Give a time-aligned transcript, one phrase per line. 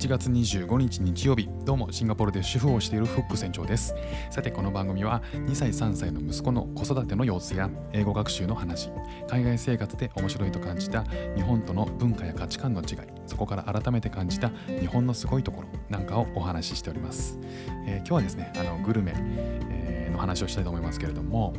[0.00, 1.46] 1月25日日曜日。
[1.66, 3.94] どうもシンガポールで主婦をしているフック船長です。
[4.30, 8.90] さてこの番組は2歳3歳の息子の子育ての様子や英語学習の話
[9.28, 11.04] 海外生活で面白いと感じた
[11.36, 14.50] 日本との文化や価値観の違いそこから改めて感じた
[14.80, 17.38] 日本のすごいところなんかをお話ししております、
[17.86, 21.52] えー、今日はですねあのグルメ、えー、の話をしたいと思いますけれども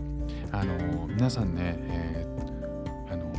[0.52, 3.32] あの皆さんね、えー、あの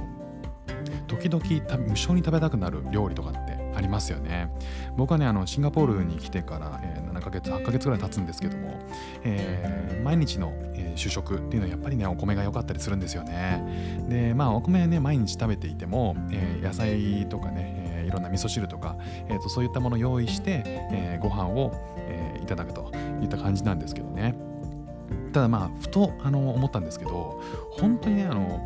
[1.09, 1.43] 時々
[1.89, 4.51] 無性に食べたくなる料理とかってありますよね。
[4.97, 8.79] 僕はねあのシンガポールに来てから、えー、7ヶ月8ヶ月ぐらい経つんですけども、
[9.25, 14.07] えー、毎日の、えー、主食っていうのはやっぱりねお米が良かったりするんですよね。
[14.09, 18.97] でまあお米ね毎日食べていても、えー、野菜とかね、えー、いろんな味噌汁とか、
[19.29, 22.91] えーと、そういったものを用意して、えー、ご飯を、えー、いただくと
[23.23, 24.35] いった感じなんですけどね。
[25.33, 28.61] ただまあふとあの思ったんですけど本当にねあの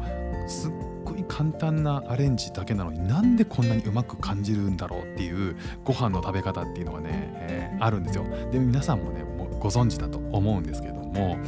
[0.49, 0.73] すっ
[1.07, 8.25] ごい簡単なアレンジだけなのになんでこんなにうまく感じるんだろうっていうご飯の食べ方っていうのがね、えー、あるんですよ。
[8.51, 11.39] で皆さんもねもうご存知だと思うんですけれども、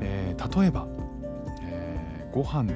[0.00, 0.86] えー、例えば、
[1.62, 2.70] えー、ご飯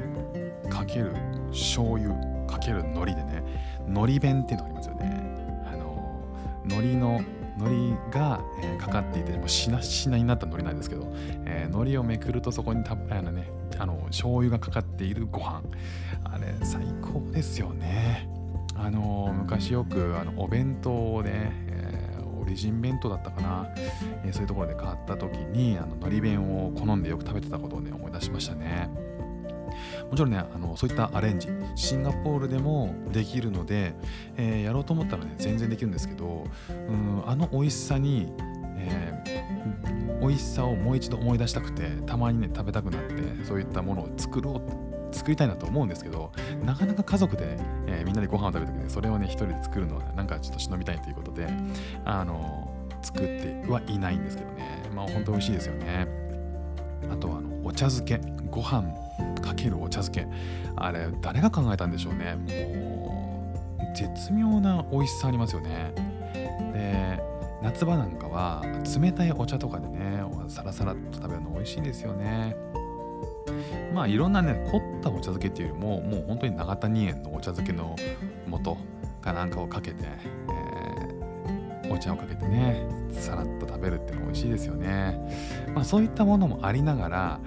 [0.71, 1.13] かける
[1.51, 2.15] 醤油
[2.47, 3.43] かける海苔でね
[3.87, 5.37] 海苔弁っていうのがありますよね。
[5.67, 6.23] あの
[6.65, 7.21] 海苔の
[7.59, 11.13] 海苔が、えー、かかっていてもうしなしなになった海苔なんですけど、
[11.45, 15.63] えー、をめくるとそこにたあのねあの醤油がかかっているご飯。
[16.25, 18.29] あれ最高ですよね。
[18.75, 23.67] あの昔よくあのお弁当で、えー、オリジン弁当だったかな、
[24.25, 29.08] え、そういうところで買った時にあの海苔弁を好んでよく食べてたことをね思い出しましたね。
[30.11, 33.95] もちろんねあのそういったアレンジシンガポールでもできるので、
[34.37, 38.33] えー、やろうと思ったらね全然できるんですけどうんあの美味しさに、
[38.77, 46.33] えー、美味しさをもう一度思い出したくてたまにね食べたくなってそういったものを作ろう作りたいなと思うんですけど
[46.65, 51.49] なかなか家族で、えー、みんなでご飯を食べる時にそれをね一人で作るのはなんかちょっと忍びたいということで
[52.05, 54.83] あの作ってはいないんですけどね。
[54.95, 56.09] まあ本当美味しいですよね。
[57.11, 58.21] あとはあのお茶漬け
[58.51, 58.83] ご飯
[59.49, 60.27] かけるお茶漬け。
[60.77, 62.37] あれ誰が考えたんでしょうね。
[62.37, 63.47] も
[63.79, 65.93] う絶妙な美味しさありますよね。
[66.73, 67.21] で
[67.63, 68.63] 夏場なんかは
[69.01, 72.57] 冷たいお茶とかでねサラサラと食べるの美味しいですよね。
[73.95, 77.97] まあいろんなね凝ったお茶漬けっていうよりももう本当に長谷園のお茶漬けの
[78.51, 78.77] 素
[79.21, 80.09] かなんかをかけて、え、
[81.91, 85.19] お茶をかけてねさらっと食べるっていうの美味しいですよね。
[85.75, 87.41] まあそういったものもありながら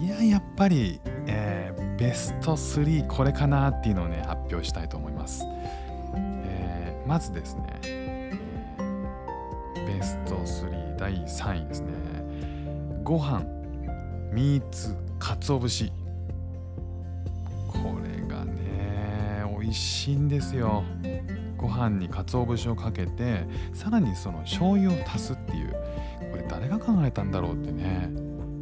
[0.00, 5.44] いややっぱり、えー、ベスト3これかなっていうのをね発表したいと思います、
[6.14, 11.92] えー、まずですね、えー、ベスト3第3位ですね。
[13.04, 13.44] ご飯
[14.32, 15.90] ミーツ鰹節。
[17.68, 20.84] これがね美味しいんですよ。
[21.58, 25.72] ご飯に鰹節をかけてさらにその醤油を足すっていう
[26.30, 28.10] これ誰が考えたんだろうってね。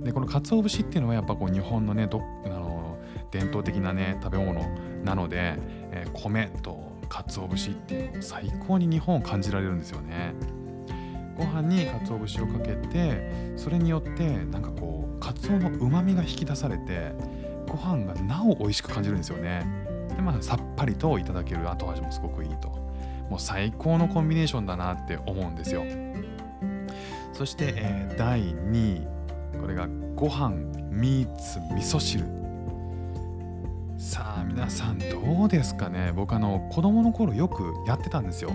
[0.03, 2.99] でこの鰹節っていうのはやっぱこう日本のねどあの
[3.31, 4.61] 伝統的なね食べ物
[5.05, 5.56] なので、
[5.93, 10.35] えー、米と鰹節っていうの最高に日本を感じられるんですよね。
[11.37, 17.12] ご飯に鰹節をかけてそれによってなんかこう鰹のうまみが引き出されて
[17.69, 19.67] ご飯がなお美味しく感じるんですよね。
[20.17, 22.86] でまあさっぱりといただける後味もすごくいいと。
[23.31, 25.84] もう最高のコンビネーションだなって思うんですよ。
[27.32, 29.16] そして、えー、第2位。
[29.60, 30.50] これがご飯
[30.91, 32.25] ミーツ味噌汁。
[33.98, 36.12] さあ皆さんどうですかね？
[36.14, 38.50] 僕あの子供の頃よくやってたんですよ。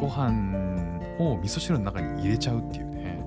[0.00, 3.22] ご飯を味噌汁の中に入れちゃうっていうね。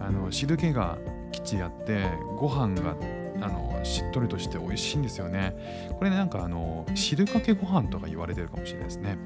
[0.00, 0.98] あの汁気が
[1.30, 2.04] きっちりあって
[2.36, 2.96] ご飯が
[3.40, 5.54] あのしっとりとして美味しいんですよね。
[5.96, 9.16] これねなんかあの汁かけご飯とか言われてるかもしれないですね。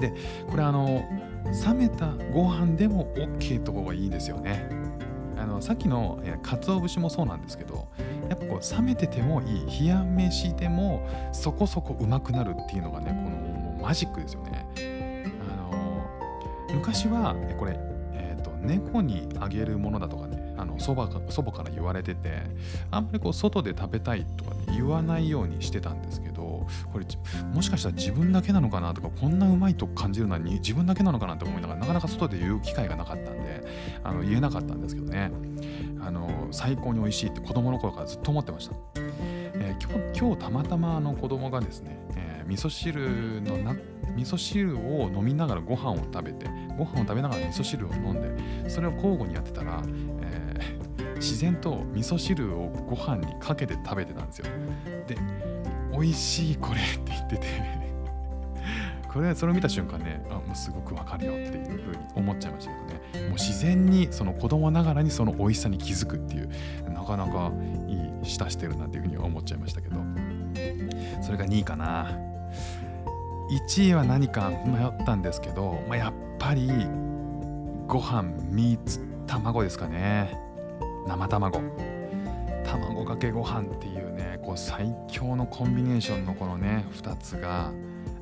[0.00, 0.14] で
[0.48, 1.04] これあの
[1.66, 4.68] 冷めたご飯でも OK とこがいいですよね。
[5.36, 7.86] あのさっきの鰹節もそうなんですけど
[8.28, 14.66] やっぱこう冷めててもいい冷や飯でもそこそこうまくなるっていうのがねこのマジックですよね。
[15.48, 17.78] あの昔はこれ、
[18.14, 22.42] えーと、猫にあげるものだとかねあの祖母祖母から言われてて
[22.90, 26.27] あんまりこう外で食べたいとか、ね、言わないようにしてたんですけど
[26.92, 27.06] これ
[27.54, 33.64] もしかしたら自分だけなのかなとかこんなうまいと感じるのは自分だけなのかなって思いながらなかなか外で言う機会がなかったんで
[34.02, 35.30] あの言えなかったんですけどね。
[36.00, 43.76] あの最高に美味しいって子供の頃からずっと思ってました、えー、今日今日たまたまあの子供がですね、えー、味噌汁のな
[44.16, 46.46] 味噌汁を飲みながらご飯を食べて
[46.78, 49.82] ご飯を食べながら味噌汁を飲んでそれを交互にやってたら、
[50.22, 54.46] えー、自然と味噌汁をご飯にかけて食べてたんですよ。
[55.06, 55.16] で
[55.92, 57.46] 美味しいこれって言ってて。
[59.12, 63.28] これそれを見た瞬間ねあもうすごくわかるよっていうふうに思っちゃいましたけどね。
[63.28, 66.50] もう自然にその子供ながらにその美味しさに気づくっていう
[66.92, 67.50] なかなか
[67.86, 69.96] いい舌してるなっていうふうには思っちゃいましたけど。
[71.22, 72.10] それが2位かな。
[73.50, 76.68] 1位は何か迷ったんですけど、まあ、やっぱり
[77.86, 80.38] ご飯3つ卵ですかね。
[81.06, 81.60] 生卵。
[82.64, 84.07] 卵かけご飯っていう
[84.48, 87.70] こう最強のコンビネーションのこのね2つが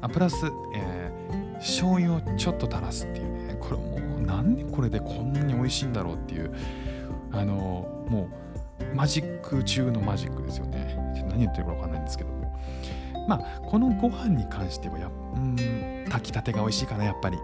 [0.01, 6.53] あプラス、えー、醤油をちょっと垂らすっていうねこれもうなんでこれでこんなに美味しいんだろうっていう
[7.31, 8.29] あのも
[8.81, 10.97] うマジック中のマジックですよね。
[11.29, 12.59] 何言ってるか分かんないんですけども。
[13.29, 15.57] まあこのご飯に関してはやうん
[16.09, 17.39] 炊きたてが美味しいかなやっぱり。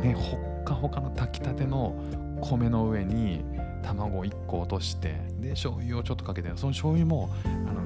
[0.00, 1.96] ねほっかほかの炊きたての
[2.40, 3.44] 米の上に
[3.82, 7.81] 卵1個落としてで醤油をちょっとかけてその醤油もあの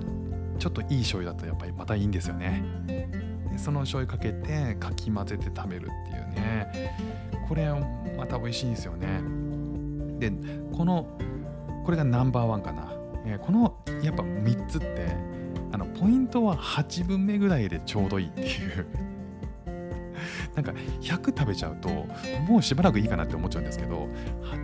[0.57, 2.63] ちょっといい醤油だとやっぱりまたいいんですよね。
[2.87, 6.95] でその醤油かけてかき混ぜて食べるっていうね。
[7.49, 7.73] これ
[8.17, 9.21] また美味しいんですよね。
[10.19, 10.33] で
[10.77, 11.07] この
[11.85, 12.93] これがナンバーワンかな、
[13.25, 15.09] えー、このやっぱ3つって
[15.73, 18.87] あのポイントは8分目ぐらいでちょうどいいっていう。
[20.55, 20.73] なんか
[21.03, 21.89] 100食べちゃうと
[22.49, 24.09] もうしばらくいいかなって思っちゃうんですけど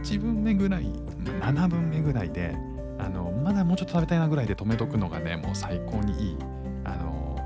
[0.03, 2.57] 8分目ぐらい7分目ぐらいで
[3.03, 6.37] あのまだもうちょっと食べたいなぐらいで止めとくのがねもう最高にいい
[6.85, 7.37] あの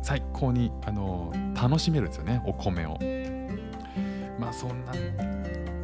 [0.00, 2.98] 最高にあの楽しめるんですよねお米を。
[4.38, 4.92] まあそんな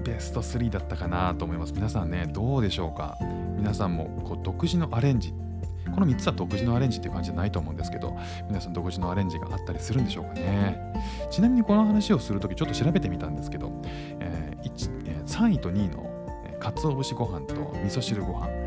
[0.05, 1.73] ベスト3だったかなと思います。
[1.73, 3.19] 皆さんねどうでしょうか？
[3.57, 5.35] 皆さんもこう独自のアレンジ。
[5.93, 8.17] この3つは独自のアレンジっていう感じじゃないと思うんですけど
[8.47, 10.79] 皆さん独自のアレンジがあったりするんでしょうかね。
[11.31, 13.73] ちなみにこの話をするときちょっと調べてみたんですけど、
[14.21, 16.09] えーえー、3位と2位の
[16.61, 18.60] かつお節ご飯と味噌汁ご飯。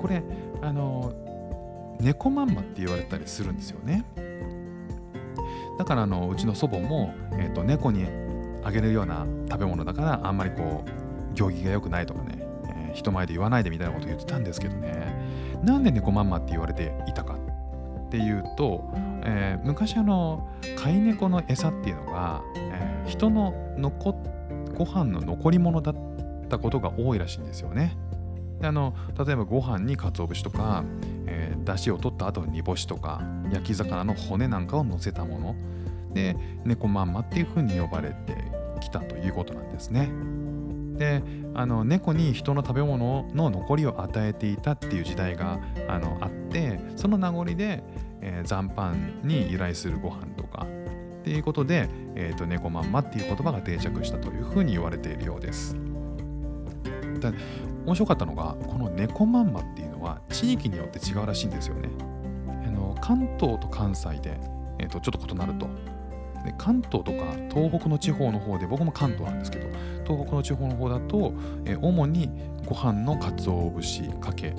[0.00, 0.22] これ
[0.62, 1.12] あの
[2.00, 4.04] 猫まんまって言われたりするんですよね
[5.78, 8.06] だからあのうちの祖母も、えーと、猫に
[8.64, 12.46] あげるような食べ物だからあんまりこう行儀が良くないとかね、
[12.88, 18.90] えー、人前で言わないでみたいなこと言ってたんですけどねなんで猫まんまって言われていたかっていうと、
[19.24, 24.12] えー、昔あの飼い猫の餌っていうのが、えー、人の残
[24.76, 25.94] ご飯の残り物だっ
[26.48, 27.96] たことが多いらしいんですよね。
[28.62, 28.94] あの
[29.24, 30.84] 例えばご飯に鰹節とか、
[31.26, 33.22] えー、出汁を取った後に煮干しとか
[33.52, 35.56] 焼き魚の骨なんかを乗せたもの
[36.12, 38.36] で猫まんまっていうふうに呼ばれて
[38.80, 40.10] きたということなんですね。
[40.98, 41.22] で
[41.54, 47.84] あの猫に人の食べ物の残りを与えていたっていう時代があのあってその名残で、
[48.20, 50.66] えー、残飯に由来するご飯とか
[51.20, 55.76] っていうことで、えーと、猫まんまっていう言葉が定着したというふうに言われているようです。
[57.84, 61.88] 面白かったのがこの猫まんまっていうのは地域によって違うらしいんですよね。
[62.66, 64.38] あの関東と関西で、
[64.78, 65.68] えーとちょっと異なると。
[66.44, 69.66] で関東とか東北の地方の方で僕も関東なんですけど
[70.04, 71.34] 東北の地方の方だと、
[71.66, 72.30] え主に
[72.64, 74.54] ご飯の鰹節かけ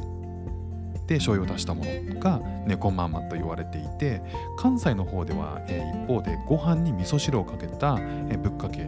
[1.08, 4.22] で醤油を足したものが猫まんまと言われていて
[4.58, 7.98] 関西の方では、え一方でご飯に味噌汁をかけた、
[8.30, 8.88] えぶっかけ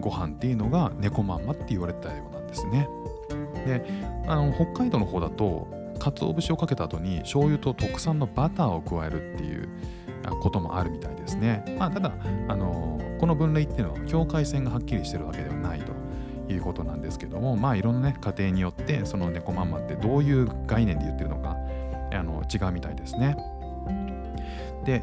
[0.00, 2.88] ご飯っていうのが猫まんまって言われたようなんですね。
[3.66, 3.84] で
[4.26, 5.68] あの北海道の方だと
[5.98, 9.68] 鰹節をかけた後に醤油と特産のバターを加えるっていう
[10.40, 11.64] こともあるみたいですね。
[11.78, 12.12] まあ、ただ、
[12.48, 21.56] あのこの分類っていうのは境界線がはっきりしてるわけではないということなんですけども、まあ、いろんな、ね、家庭によってその猫まんまってどういう概念で言ってるのか
[22.12, 23.36] あの違うみたいですね。
[24.84, 25.02] で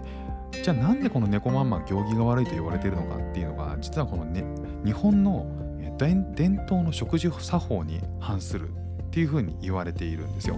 [0.52, 4.44] じゃあなんでこの猫まんま行儀が悪いと言われてるのかっていうのが実はこの、ね、
[4.86, 5.46] 日本の
[5.98, 8.74] 伝統の食事作法に反するっ
[9.12, 10.58] ていうふうに言われているんですよ。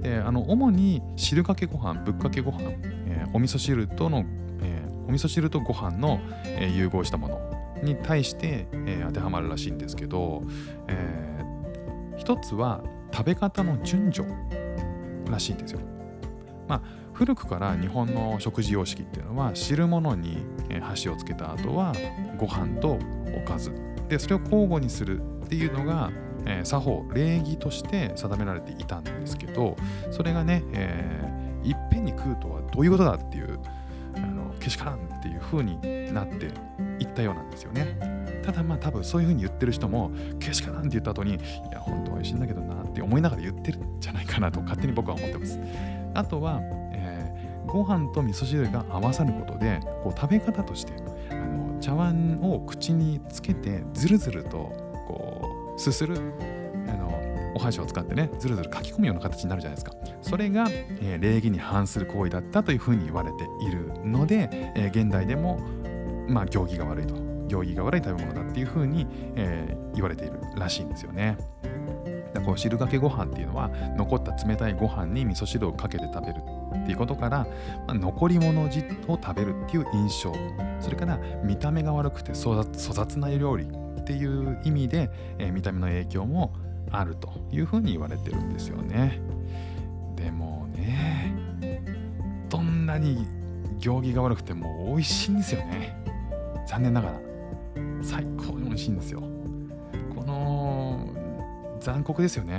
[0.00, 2.62] であの主に汁かけご飯ぶっかけご飯、
[3.06, 4.24] えー、お味噌汁との、
[4.62, 7.40] えー、お味噌汁とご飯の、えー、融合したもの
[7.82, 10.42] に対して、えー、当てはまるらしいんですけど、
[10.88, 14.30] えー、一つは食べ方の順序
[15.30, 15.80] らしいんですよ。
[16.68, 20.38] まあ古くから日本の食事様式っていうのは汁物に
[20.80, 21.92] 箸をつけた後は
[22.38, 22.98] ご飯と
[23.36, 23.72] おかず
[24.10, 26.10] でそれを交互にするっていうのが
[26.46, 29.76] えー、作法礼儀として定められていたんですけど
[30.10, 33.58] それがね、えー、いっぺんに食うとはどういうことだっていう
[34.16, 36.46] あのけしからんっていう風になって
[36.98, 37.98] いったようなんですよね。
[38.42, 41.38] ただまあ多分そういう風に言ってる人もけしからんって言った後にい
[41.70, 45.58] や本当美味しいんだけどなって思いながら言ってるんじゃないかなと勝手に僕は思ってます。
[46.14, 46.60] あとは、
[46.92, 50.94] えー、ご飯と味噌汁が合わさることでこう食べ方として
[51.80, 54.72] 茶碗を口につけてずるずると
[55.08, 56.16] こうすする
[56.88, 59.92] あのお箸を使ってねずるずる書き込むような形になるじゃないですか。
[60.22, 65.58] それが、えー、礼儀に反する行為だったというふうに言われているので、えー、現代でも
[66.28, 67.14] まあ行儀が悪いと。
[67.50, 71.36] 行儀が悪い食べ物だっていうふうに、えー、言われているらしいんですよね。
[72.32, 76.59] だこう汁かけご飯っていうのは残った冷たいご飯に味噌汁をかけて食べる。
[76.74, 77.46] っていうことから、
[77.86, 80.32] まあ、残り物を食べるっていう印象
[80.80, 86.54] それから見た目が悪くて粗雑な料理っていう意味で、えー、見た目の影響も
[86.90, 89.20] あるというふうに言われてるんですよね。
[90.16, 91.34] でもね
[92.48, 93.26] どんなに
[93.78, 95.96] 行儀が悪くても美味しいんですよね。
[96.66, 97.20] 残念ながら
[98.02, 99.20] 最高に美味しいんですよ。
[100.14, 101.08] この
[101.80, 102.58] 残酷ですよね。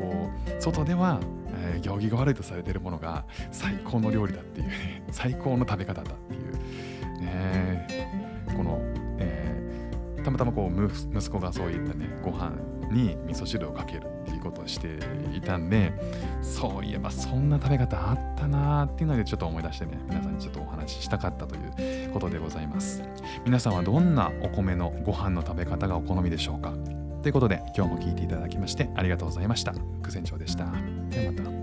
[0.00, 1.20] こう外では、
[1.62, 7.86] えー、行儀が悪いとされているものが最高の料理だっていうね 最高の食べ方だっていうね
[8.56, 8.78] この、
[9.18, 12.52] えー、たまたまこう息子がそういったねご飯
[12.90, 14.98] に味噌汁をかけるっていうことをして
[15.34, 15.92] いたんで
[16.42, 21.58] そういえばそんな食べ方あったなーっていうのでちょっと思い出してね皆さんにちょっとお話ししたかったとい
[22.06, 23.02] うことでございます。
[23.46, 27.01] 皆さんはどんなお米のご飯の食べ方がお好みでしょうか？
[27.22, 29.72] ということで今日も聞いていただきましてありがとうございました。
[30.02, 30.66] 久船長でした。
[31.10, 31.61] ではまた。